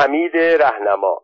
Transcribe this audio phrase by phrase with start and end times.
[0.00, 1.22] حمید رهنما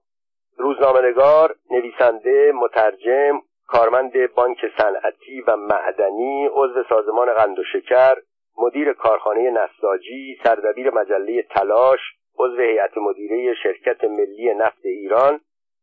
[0.56, 8.16] روزنامهنگار نویسنده مترجم کارمند بانک صنعتی و معدنی عضو سازمان قند و شکر
[8.58, 12.00] مدیر کارخانه نساجی سردبیر مجله تلاش
[12.38, 15.40] عضو هیئت مدیره شرکت ملی نفت ایران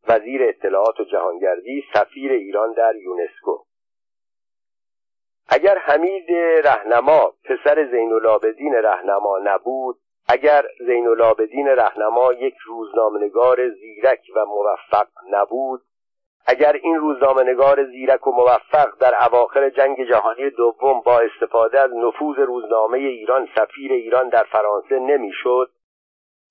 [0.08, 3.64] وزیر اطلاعات و جهانگردی سفیر ایران در یونسکو.
[5.50, 6.32] اگر حمید
[6.64, 15.08] رهنما پسر زین العابدین رهنما نبود اگر زین العابدین رهنما یک روزنامهنگار زیرک و موفق
[15.32, 15.82] نبود
[16.46, 22.40] اگر این روزنامهنگار زیرک و موفق در اواخر جنگ جهانی دوم با استفاده از نفوذ
[22.40, 25.70] روزنامه ایران سفیر ایران در فرانسه نمی‌شد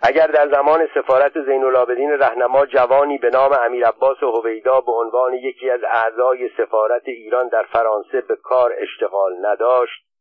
[0.00, 5.34] اگر در زمان سفارت زین العابدین رهنما جوانی به نام امیر عباس هویدا به عنوان
[5.34, 10.11] یکی از اعضای سفارت ایران در فرانسه به کار اشتغال نداشت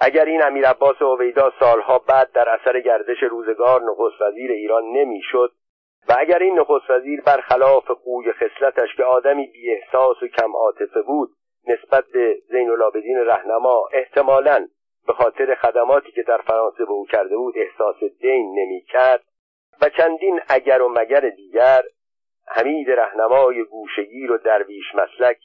[0.00, 5.52] اگر این امیر عباس هویدا سالها بعد در اثر گردش روزگار نخست وزیر ایران نمی‌شد
[6.08, 11.02] و اگر این نخست وزیر برخلاف خوی خصلتش که آدمی بی احساس و کم عاطفه
[11.02, 11.30] بود
[11.68, 14.68] نسبت به زین العابدین رهنما احتمالاً
[15.06, 19.24] به خاطر خدماتی که در فرانسه به او کرده بود احساس دین نمی کرد
[19.80, 21.82] و چندین اگر و مگر دیگر
[22.46, 25.38] حمید رهنمای گوشگیر و درویش مسلک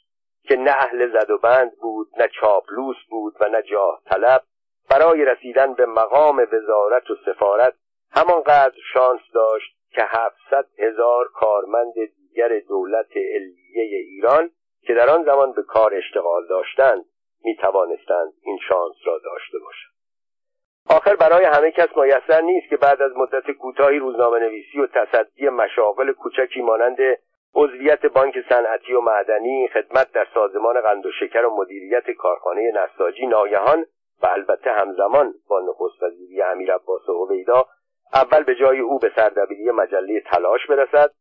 [0.43, 4.43] که نه اهل زد و بند بود نه چاپلوس بود و نه جاه طلب
[4.89, 7.73] برای رسیدن به مقام وزارت و سفارت
[8.11, 14.49] همانقدر شانس داشت که هفتصد هزار کارمند دیگر دولت علیه ایران
[14.81, 17.05] که در آن زمان به کار اشتغال داشتند
[17.43, 19.93] می توانستند این شانس را داشته باشند.
[20.89, 25.49] آخر برای همه کس میسر نیست که بعد از مدت کوتاهی روزنامه نویسی و تصدی
[25.49, 26.97] مشاغل کوچکی مانند
[27.55, 33.27] عضویت بانک صنعتی و معدنی خدمت در سازمان قند و شکر و مدیریت کارخانه نساجی
[33.27, 33.85] ناگهان
[34.23, 37.65] و البته همزمان با نخست وزیری امیر عباس هویدا
[38.13, 41.11] اول به جای او به سردبیری مجله تلاش برسد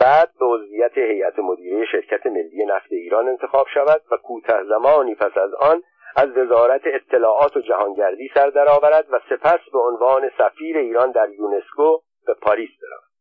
[0.00, 5.38] بعد به عضویت هیئت مدیره شرکت ملی نفت ایران انتخاب شود و کوتاه زمانی پس
[5.38, 5.82] از آن
[6.16, 11.98] از وزارت اطلاعات و جهانگردی سر درآورد و سپس به عنوان سفیر ایران در یونسکو
[12.26, 13.11] به پاریس برود.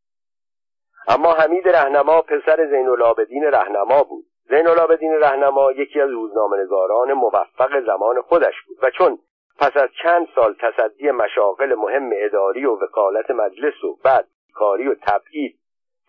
[1.07, 4.25] اما حمید رهنما پسر زین العابدین رهنما بود.
[4.49, 9.19] زین العابدین رهنما یکی از روزنامه‌نگاران موفق زمان خودش بود و چون
[9.59, 14.95] پس از چند سال تصدی مشاغل مهم اداری و وکالت مجلس و بعد کاری و
[14.95, 15.59] تبعید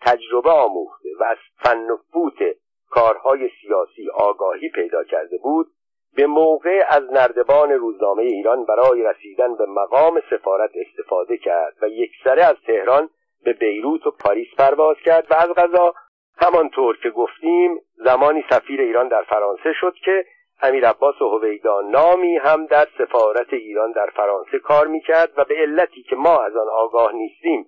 [0.01, 2.55] تجربه آموخته و از فن و فوت
[2.89, 5.67] کارهای سیاسی آگاهی پیدا کرده بود
[6.15, 12.43] به موقع از نردبان روزنامه ایران برای رسیدن به مقام سفارت استفاده کرد و یکسره
[12.43, 13.09] از تهران
[13.43, 15.93] به بیروت و پاریس پرواز کرد و از غذا
[16.37, 20.25] همانطور که گفتیم زمانی سفیر ایران در فرانسه شد که
[20.61, 25.55] امیر عباس و هویدا نامی هم در سفارت ایران در فرانسه کار می‌کرد و به
[25.55, 27.65] علتی که ما از آن آگاه نیستیم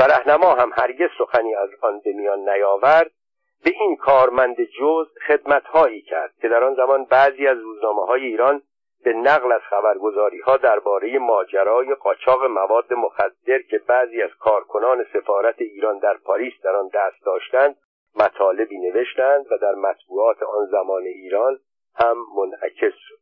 [0.00, 3.10] و رهنما هم هرگز سخنی از آن به نیاورد
[3.64, 8.62] به این کارمند جز خدمتهایی کرد که در آن زمان بعضی از روزنامه های ایران
[9.06, 15.54] به نقل از خبرگزاری ها درباره ماجرای قاچاق مواد مخدر که بعضی از کارکنان سفارت
[15.58, 17.76] ایران در پاریس در آن دست داشتند
[18.16, 21.58] مطالبی نوشتند و در مطبوعات آن زمان ایران
[21.94, 23.18] هم منعکس شد.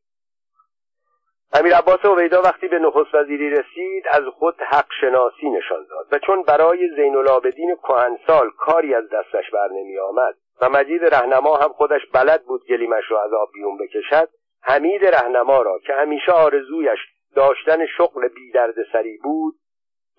[1.52, 2.04] امیر عباس
[2.44, 7.16] وقتی به نخست وزیری رسید از خود حق شناسی نشان داد و چون برای زین
[7.16, 12.66] العابدین کهنسال کاری از دستش بر نمی آمد و مجید رهنما هم خودش بلد بود
[12.68, 14.28] گلیمش را از آب بیرون بکشد
[14.66, 16.98] حمید رهنما را که همیشه آرزویش
[17.36, 18.52] داشتن شغل بی
[18.92, 19.54] سری بود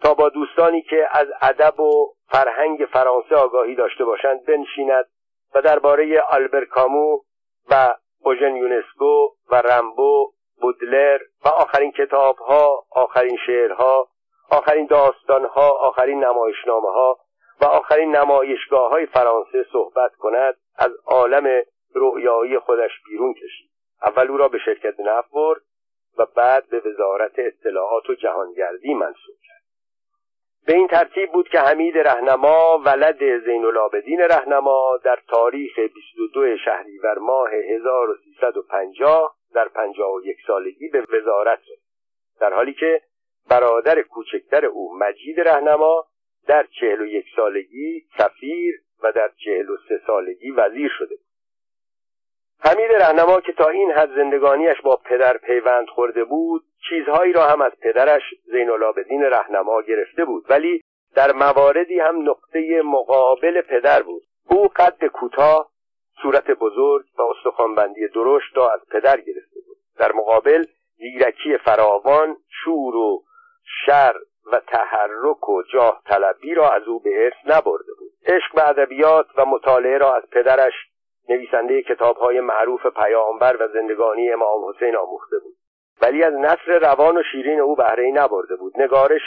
[0.01, 5.05] تا با دوستانی که از ادب و فرهنگ فرانسه آگاهی داشته باشند بنشیند
[5.55, 7.19] و درباره آلبر کامو
[7.72, 14.07] و اوژن یونسکو و رمبو بودلر و آخرین کتاب ها آخرین شعرها
[14.51, 17.17] آخرین داستان ها آخرین نمایشنامه ها
[17.61, 21.63] و آخرین نمایشگاه های فرانسه صحبت کند از عالم
[21.95, 23.74] رؤیایی خودش بیرون کشید.
[24.05, 25.61] اول او را به شرکت نفت برد
[26.17, 29.61] و بعد به وزارت اطلاعات و جهانگردی منصوب کرد.
[30.66, 37.17] به این ترتیب بود که حمید رهنما ولد زین العابدین رهنما در تاریخ 22 شهریور
[37.17, 41.79] ماه 1350 در پنجاه و یک سالگی به وزارت رسید.
[42.40, 43.02] در حالی که
[43.49, 46.05] برادر کوچکتر او مجید رهنما
[46.47, 51.25] در چهل و یک سالگی سفیر و در چهل و سه سالگی وزیر شده بود.
[52.59, 57.61] حمید رهنما که تا این حد زندگانیش با پدر پیوند خورده بود چیزهایی را هم
[57.61, 60.46] از پدرش زین العابدین رهنما گرفته بود.
[60.49, 60.81] ولی
[61.16, 64.23] در مواردی هم نقطه مقابل پدر بود.
[64.49, 65.69] او قد کوتاه
[66.22, 69.78] صورت بزرگ و استخوانبندی درشت را از پدر گرفته بود.
[69.97, 70.66] در مقابل
[70.97, 73.23] زیرکی فراوان شور و
[73.85, 74.16] شر
[74.52, 78.11] و تحرک و جاه طلبی را از او به ارث نبرده بود.
[78.28, 80.73] عشق به ادبیات و مطالعه را از پدرش
[81.29, 85.55] نویسنده کتابهای معروف پیامبر و زندگانی امام حسین آموخته بود.
[86.01, 88.73] ولی از نصر روان و شیرین او بهره نبرده بود.
[88.81, 89.22] نگارش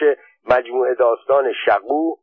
[0.51, 2.17] مجموعه داستان شقو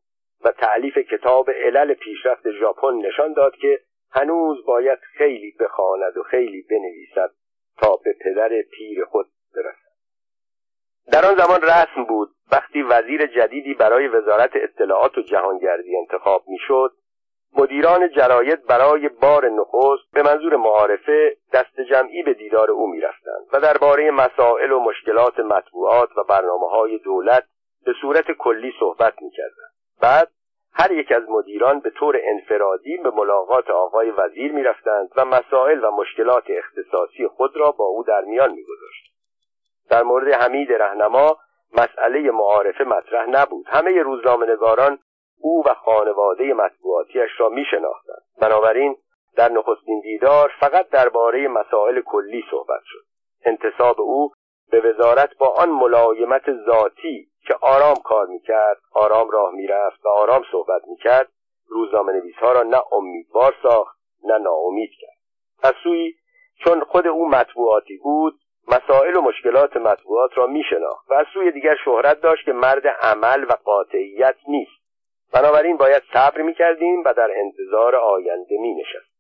[0.44, 3.80] و تعلیف کتاب علل پیشرفت ژاپن نشان داد که
[4.12, 7.31] هنوز باید خیلی بخواند و خیلی بنویسد
[7.78, 9.25] تا به پدر پیر خود
[9.56, 9.86] برسد.
[11.12, 12.30] در آن زمان رسم بود.
[12.51, 16.92] وقتی وزیر جدیدی برای وزارت اطلاعات و جهانگردی انتخاب می‌شد
[17.57, 23.60] مدیران جراید برای بار نخست به منظور معارفه دست جمعی به دیدار او می‌رفتند و
[23.60, 27.44] درباره مسائل و مشکلات مطبوعات و برنامه های دولت
[27.86, 29.72] به صورت کلی صحبت می‌کردند.
[30.02, 30.31] بعد
[30.74, 35.92] هر یک از مدیران به طور انفرادی به ملاقات آقای وزیر می‌رفتند و مسائل و
[35.92, 39.16] مشکلات اختصاصی خود را با او در میان میگذاشتند
[39.90, 41.38] در مورد حمید رهنما
[41.74, 43.66] مسئله معارفه مطرح نبود.
[43.69, 45.00] همه روزنامهنگاران
[45.45, 48.97] او و خانواده مطبوعاتیش را می شناختند بنابراین
[49.36, 53.03] در نخستین دیدار فقط درباره مسائل کلی صحبت شد.
[53.45, 54.31] انتصاب او
[54.71, 60.44] به وزارت با آن ملایمت ذاتی که آرام کار می‌کرد آرام راه می‌رفت و آرام
[60.51, 61.31] صحبت می‌کرد
[61.68, 65.18] روزنامه نویس ها را نه امیدوار ساخت نه ناامید کرد.
[65.63, 66.13] از سوی
[66.63, 71.75] چون خود او مطبوعاتی بود مسائل و مشکلات مطبوعات را میشناخت و از سوی دیگر
[71.86, 74.85] شهرت داشت که مرد عمل و قاطعیت نیست.
[75.33, 79.16] بنابراین باید صبر می‌کردیم و در انتظار آینده می نشست.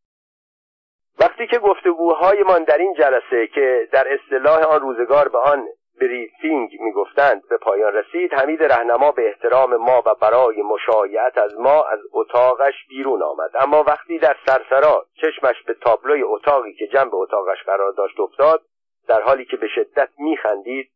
[1.19, 5.67] وقتی که گفتگوهایمان در این جلسه که در اصطلاح آن روزگار به آن
[6.01, 11.83] بریفینگ می‌گفتند به پایان رسید حمید رهنما به احترام ما و برای مشایعت از ما
[11.83, 17.63] از اتاقش بیرون آمد اما وقتی در سرسرا چشمش به تابلوی اتاقی که جنب اتاقش
[17.65, 18.61] قرار داشت افتاد
[19.07, 20.91] در حالی که به شدت میخندید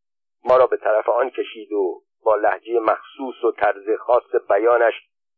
[0.46, 4.94] ما را به طرف آن کشید و با لحجه مخصوص و طرز خاص بیانش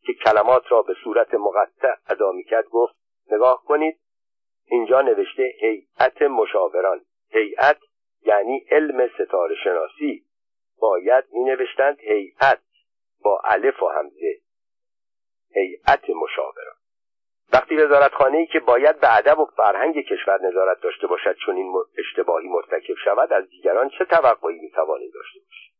[0.06, 2.96] که کلمات را به صورت مقطع ادا می‌کرد گفت
[3.32, 4.00] نگاه کنید
[4.66, 7.02] اینجا نوشته هیئت مشاوران.
[7.30, 7.78] هیئت
[8.26, 10.26] یعنی علم ستاره شناسی.
[10.82, 12.62] باید می نوشتند هیئت
[13.24, 14.38] با الف و همزه
[15.54, 16.76] هیئت مشاوران.
[17.54, 21.74] وقتی وزارتخانه ای که باید به ادب و فرهنگ کشور نظارت داشته باشد چون این
[21.98, 25.71] اشتباهی مرتکب شود از دیگران چه توقعی می توانیم داشته باشیم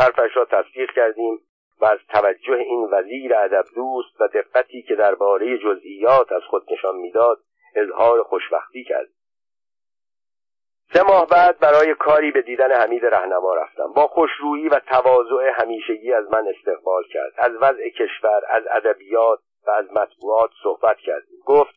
[0.00, 1.40] حرفش را تصدیق کردیم
[1.80, 6.96] و از توجه این وزیر ادب دوست و دقتی که درباره جزئیات از خود نشان
[6.96, 7.38] می‌داد
[7.74, 9.08] اظهار خوشبختی کرد.
[10.92, 13.92] سه ماه بعد برای کاری به دیدن حمید رهنما رفتم.
[13.92, 17.32] با خوشرویی و تواضع همیشگی از من استقبال کرد.
[17.36, 21.38] از وضع کشور از ادبیات و از مطبوعات صحبت کردیم.
[21.46, 21.74] گفت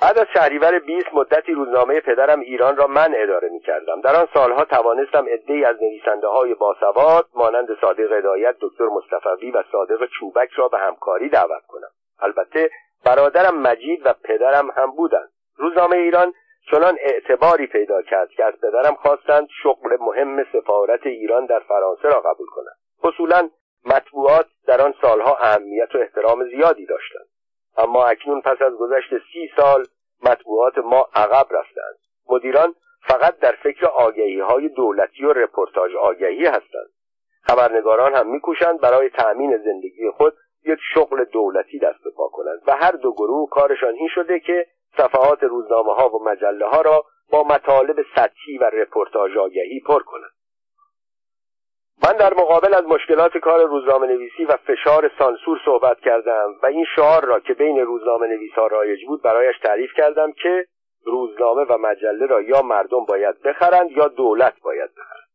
[0.00, 4.28] بعد از شهریور 20 مدتی روزنامه پدرم ایران را من اداره می کردم در آن
[4.34, 10.50] سالها توانستم عدهای از نویسنده های باسواد مانند صادق هدایت دکتر مصطفی و صادق چوبک
[10.56, 11.88] را به همکاری دعوت کنم.
[12.20, 12.70] البته
[13.04, 15.28] برادرم مجید و پدرم هم بودند.
[15.56, 16.32] روزنامه ایران
[16.70, 22.20] چنان اعتباری پیدا کرد که از پدرم خواستند شغل مهم سفارت ایران در فرانسه را
[22.20, 22.76] قبول کنند.
[23.02, 23.50] اصولا
[23.84, 27.26] مطبوعات در آن سالها اهمیت و احترام زیادی داشتند.
[27.78, 29.84] اما اکنون پس از گذشت سی سال
[30.22, 31.98] مطبوعات ما عقب رفتند.
[32.28, 36.90] مدیران فقط در فکر آگهی های دولتی و رپورتاج آگهی هستند.
[37.42, 40.34] خبرنگاران هم میکوشند برای تأمین زندگی خود
[40.64, 45.42] یک شغل دولتی دست پا کنند و هر دو گروه کارشان این شده که صفحات
[45.42, 50.35] روزنامه ها و مجله ها را با مطالب سطحی و رپورتاج آگهی پر کنند.
[52.04, 56.84] من در مقابل از مشکلات کار روزنامه نویسی و فشار سانسور صحبت کردم و این
[56.96, 60.66] شعار را که بین روزنامه نویس ها رایج بود برایش تعریف کردم که
[61.04, 65.26] روزنامه و مجله را یا مردم باید بخرند یا دولت باید بخرند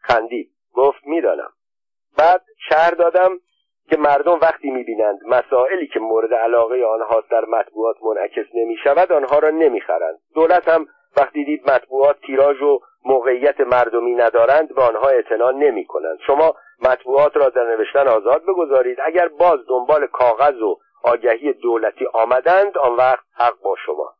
[0.00, 0.50] خندید.
[0.74, 1.52] گفت می‌دانم.
[2.18, 3.30] بعد شهر دادم
[3.90, 9.38] که مردم وقتی می‌بینند مسائلی که مورد علاقه آنهاست در مطبوعات منعکس نمی شود آنها
[9.38, 10.18] را نمی‌خرند.
[10.34, 16.18] دولت هم وقتی دید مطبوعات تیراژ و موقعیت مردمی ندارند به آنها اعتنا نمی کنند
[16.26, 18.98] شما مطبوعات را در نوشتن آزاد بگذارید.
[19.04, 24.14] اگر باز دنبال کاغذ و آگهی دولتی آمدند آن وقت حق با شما.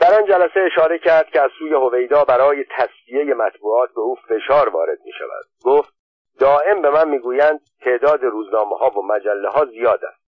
[0.00, 4.68] در آن جلسه اشاره کرد که از سوی هویدا برای تصفیه مطبوعات به او فشار
[4.68, 5.94] وارد می شود گفت
[6.38, 10.26] دائم به من می‌گویند تعداد روزنامه ها و مجله ها زیاد است.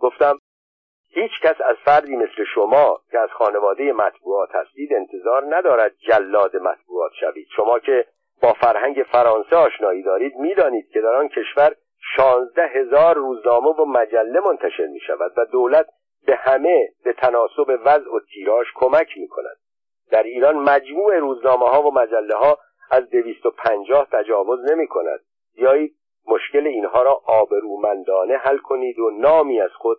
[0.00, 0.38] گفتم
[1.10, 7.12] هیچ کس از فردی مثل شما که از خانواده مطبوعات هستید انتظار ندارد جلاد مطبوعات
[7.20, 7.46] شوید.
[7.56, 8.06] شما که
[8.42, 11.74] با فرهنگ فرانسه آشنایی دارید می‌دانید که در آن کشور
[12.16, 15.86] شانزده هزار روزنامه و مجله منتشر می شود و دولت
[16.26, 19.56] به همه به تناسب وضع و تیراژ کمک می کند
[20.10, 22.58] در ایران مجموع روزنامه ها و مجله ها
[22.90, 25.20] از دویست و پنجاه تجاوز نمی کند
[25.56, 25.94] بیایید
[26.26, 29.98] مشکل اینها را آبرومندانه حل کنید و نامی از خود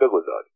[0.00, 0.50] بگذارید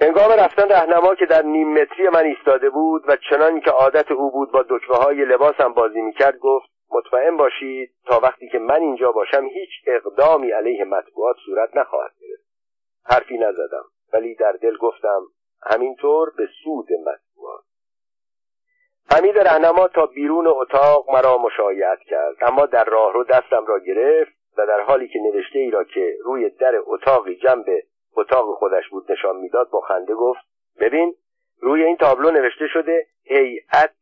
[0.00, 4.30] هنگام رفتن رهنما که در نیم متری من ایستاده بود و چنان که عادت او
[4.30, 9.12] بود با دکمه های لباسم بازی می‌کرد گفت مطمئن باشید تا وقتی که من اینجا
[9.12, 12.44] باشم هیچ اقدامی علیه مطبوعات صورت نخواهد گرفت.
[13.04, 15.22] حرفی نزدم ولی در دل گفتم
[15.62, 17.64] همینطور به سود مطبوعات.
[19.10, 24.39] حمید رهنما تا بیرون اتاق مرا مشایعت کرد اما در راه رو دستم را گرفت
[24.58, 27.64] و در حالی که نوشته ای را که روی در اتاقی جنب
[28.16, 30.40] اتاق خودش بود نشان می‌داد با خنده گفت
[30.80, 31.14] ببین
[31.60, 33.94] روی این تابلو نوشته شده هیئت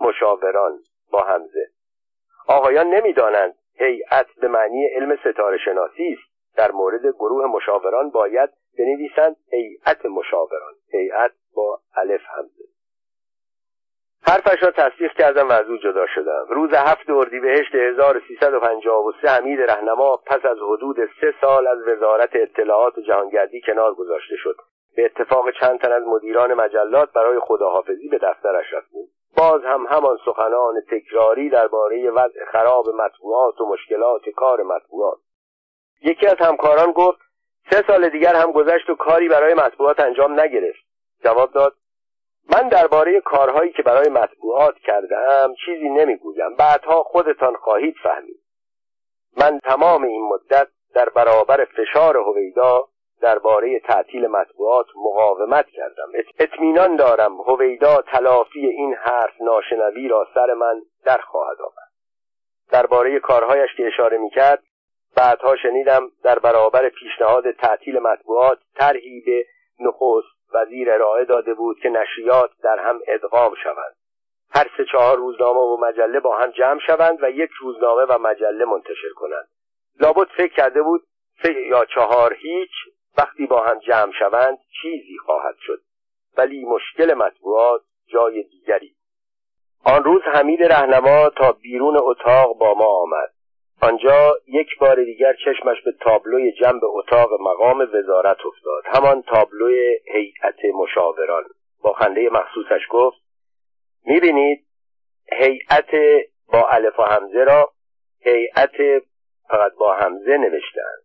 [0.00, 0.78] مشاوران
[1.12, 1.66] با همزه.
[2.48, 6.56] آقایان نمی‌دانند هیئت به معنی علم ستاره شناسی است.
[6.56, 10.74] در مورد گروه مشاوران باید بنویسند هیئت مشاوران.
[10.92, 12.71] هیئت با الف همزه.
[14.26, 16.46] حرفش را تصدیق کردم و از او جدا شدم.
[16.48, 23.00] روز هفت اردیبهشت 1353 حمید رهنما پس از حدود سه سال از وزارت اطلاعات و
[23.00, 24.56] جهانگردی کنار گذاشته شد.
[24.96, 29.06] به اتفاق چند تن از مدیران مجلات برای خداحافظی به دفترش رفتیم.
[29.36, 35.18] باز هم همان سخنان تکراری درباره وضع خراب مطبوعات و مشکلات کار مطبوعات.
[36.02, 37.18] یکی از همکاران گفت
[37.70, 40.84] سه سال دیگر هم گذشت و کاری برای مطبوعات انجام نگرفت.
[41.24, 41.74] جواب داد
[42.50, 46.54] من درباره کارهایی که برای مطبوعات کردم چیزی نمی‌گویم.
[46.56, 48.42] بعدها خودتان خواهید فهمید.
[49.36, 52.88] من تمام این مدت در برابر فشار هویدا
[53.20, 56.08] درباره تعطیل مطبوعات مقاومت کردم.
[56.38, 61.92] اطمینان دارم هویدا تلافی این حرف ناشنوی را سر من در خواهد آورد.
[62.70, 64.62] درباره کارهایش که اشاره می‌کرد
[65.16, 69.46] بعدها شنیدم در برابر پیشنهاد تعطیل مطبوعات طرحی به
[69.80, 73.94] نخست وزیر ارائه داده بود که نشریات در هم ادغام شوند.
[74.54, 78.64] هر سه چهار روزنامه و مجله با هم جمع شوند و یک روزنامه و مجله
[78.64, 79.48] منتشر کنند.
[80.00, 81.02] لابد فکر کرده بود
[81.42, 82.70] سه یا چهار هیچ
[83.18, 85.80] وقتی با هم جمع شوند چیزی خواهد شد.
[86.36, 88.94] ولی مشکل مطبوعات جای دیگری.
[89.84, 93.30] آن روز حمید رهنما تا بیرون اتاق با ما آمد.
[93.80, 98.82] آنجا یک بار دیگر چشمش به تابلوی جنب اتاق مقام وزارت افتاد.
[98.86, 99.98] همان تابلوی
[100.72, 101.44] مشاوران.
[101.82, 103.18] با خنده مخصوصش گفت
[104.04, 104.66] می‌بینید
[105.32, 105.90] هیئت
[106.52, 107.72] با الف و همزه را
[108.20, 109.02] هیئت
[109.48, 111.02] فقط با همزه نوشتند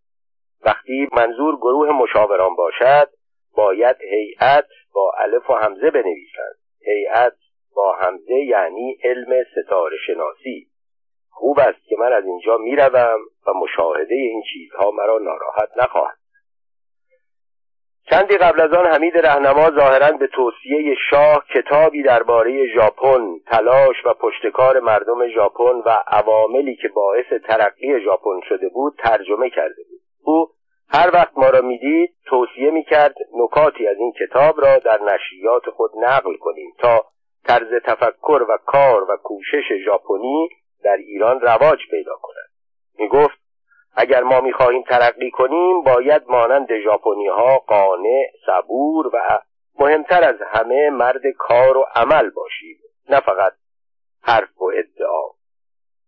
[0.65, 3.09] وقتی منظور گروه مشاوران باشد
[3.55, 6.55] باید هیئت با الف و همزه بنویسند.
[6.81, 7.33] هیئت
[7.75, 10.67] با همزه یعنی علم ستاره شناسی.
[11.29, 16.17] خوب است که من از اینجا می‌روم و مشاهده این چیزها مرا ناراحت نخواهد
[18.09, 24.13] چندی قبل از آن حمید رهنما ظاهرا به توصیه شاه کتابی درباره ژاپن تلاش و
[24.13, 29.99] پشتکار مردم ژاپن و عواملی که باعث ترقی ژاپن شده بود ترجمه کرده بود.
[30.23, 30.47] او
[30.89, 35.91] هر وقت ما را می‌دید توصیه می‌کرد نکاتی از این کتاب را در نشریات خود
[35.99, 37.05] نقل کنیم تا
[37.47, 40.49] طرز تفکر و کار و کوشش ژاپنی
[40.83, 42.49] در ایران رواج پیدا کند.
[42.99, 43.46] می گفت
[43.99, 49.39] اگر ما می‌خواهیم ترقی کنیم باید مانند ژاپنی ها قانع صبور و
[49.79, 52.77] مهمتر از همه مرد کار و عمل باشیم
[53.09, 53.53] نه فقط
[54.23, 55.23] حرف و ادعا.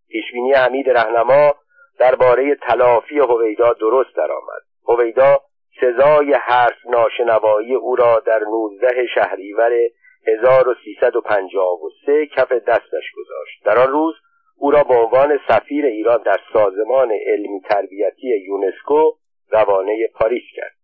[0.10, 1.54] پیشبینی حمید رهنما
[2.00, 4.62] درباره تلافی هویدا درست درآمد.
[4.88, 5.42] هویدا
[5.82, 9.72] سزای حرف ناشنوایی او را در 19 شهریور
[10.28, 13.64] 1353 کف دستش گذاشت.
[13.66, 14.16] در آن روز
[14.60, 19.12] او را به عنوان سفیر ایران در سازمان علمی تربیتی یونسکو
[19.52, 20.76] روانه پاریس کرد.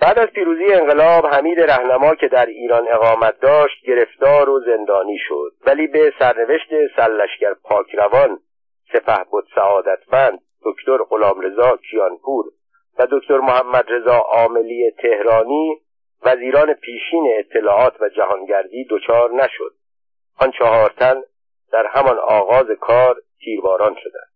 [0.00, 5.52] بعد از پیروزی انقلاب حمید رهنما که در ایران اقامت داشت گرفتار و زندانی شد.
[5.66, 8.38] ولی به سرنوشت سرلشکر پاکروان
[8.92, 12.44] سپه بود سعادتمند دکتر غلامرضا کیانپور
[12.98, 15.80] و دکتر محمد رضا عاملی تهرانی
[16.22, 19.72] وزیران پیشین اطلاعات و جهانگردی دچار نشد.
[20.38, 21.22] آن چهار تن
[21.72, 24.30] در همان آغاز کار تیرباران شدند.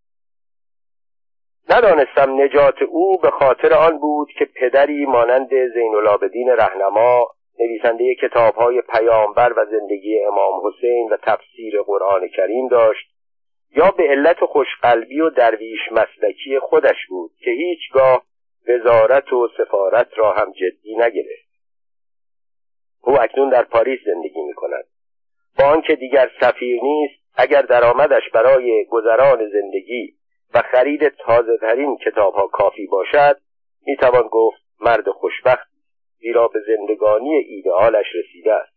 [1.71, 7.27] ندانستم نجات او به خاطر آن بود که پدری مانند زین العابدین رهنما
[7.61, 13.11] نویسنده کتابهای پیامبر و زندگی امام حسین و تفسیر قرآن کریم داشت
[13.77, 18.23] یا به علت خوشقلبی و درویش مسلکی خودش بود که هیچگاه
[18.69, 21.51] وزارت و سفارت را هم جدی نگرفت.
[23.03, 24.85] او اکنون در پاریس زندگی می کند
[25.59, 30.15] با آنکه دیگر سفیر نیست اگر درآمدش برای گذران زندگی
[30.55, 33.37] و خرید تازه ترین کتاب ها کافی باشد
[33.87, 35.69] می توان گفت مرد خوشبخت
[36.19, 38.73] زیرا به زندگانی ایدئالش رسیده است.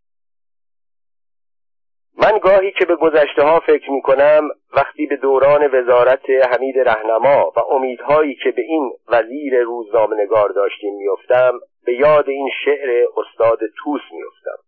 [2.18, 7.54] من گاهی که به گذشته ها فکر می کنم وقتی به دوران وزارت حمید رهنما
[7.56, 14.02] و امیدهایی که به این وزیر روزنامهنگار داشتیم میافتم به یاد این شعر استاد توس
[14.12, 14.64] میافتم.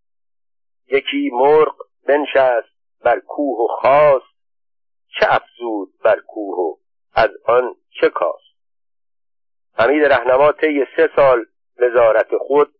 [0.91, 1.75] یکی مرغ
[2.07, 4.35] بنشست بر کوه و خواست
[5.19, 6.75] چه افزود بر کوه و
[7.13, 8.55] از آن چه کاست؟
[9.77, 11.45] حمید رهنما طی سه سال
[11.79, 12.73] وزارت خود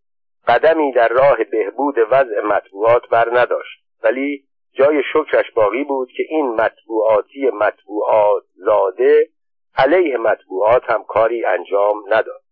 [0.48, 6.46] قدمی در راه بهبود وضع مطبوعات بر نداشت ولی جای شکرش باقی بود که این
[6.46, 9.28] مطبوعاتی مطبوعات زاده
[9.76, 12.42] علیه مطبوعات هم کاری انجام نداد.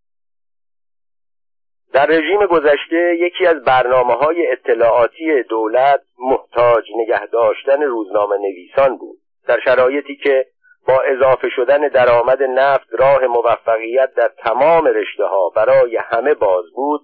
[1.95, 9.19] در رژیم گذشته یکی از برنامه های اطلاعاتی دولت محتاج نگه داشتن روزنامه نویسان بود.
[9.47, 10.47] در شرایطی که
[10.89, 17.01] با اضافه شدن درآمد نفت راه موفقیت در تمام رشته ها برای همه باز بود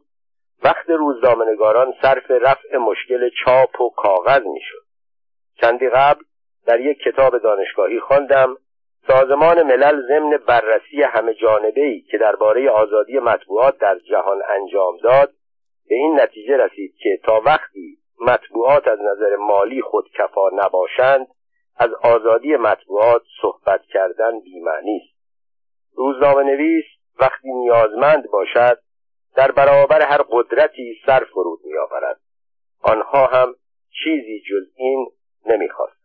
[0.64, 4.84] وقت روزنامهنگاران صرف رفع مشکل چاپ و کاغذ می‌شد.
[5.60, 6.20] چندی قبل
[6.66, 8.56] در یک کتاب دانشگاهی خواندم
[9.10, 15.32] سازمان ملل ضمن بررسی همه جانبه ای که درباره آزادی مطبوعات در جهان انجام داد
[15.88, 21.26] به این نتیجه رسید که تا وقتی مطبوعات از نظر مالی خودکفا نباشند
[21.76, 25.20] از آزادی مطبوعات صحبت کردن بیمعنی است.
[25.96, 26.84] روزنامه نویس
[27.20, 28.78] وقتی نیازمند باشد
[29.36, 32.20] در برابر هر قدرتی سر فرود میآورد.
[32.82, 33.54] آنها هم
[34.04, 35.06] چیزی جز این
[35.46, 35.99] نمی‌خواست.